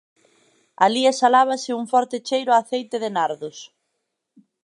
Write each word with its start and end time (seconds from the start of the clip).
Alí 0.85 1.01
exhalábase 1.11 1.71
un 1.79 1.85
forte 1.93 2.17
cheiro 2.27 2.51
a 2.53 2.61
aceite 2.63 2.97
de 3.03 3.09
nardos. 3.17 3.57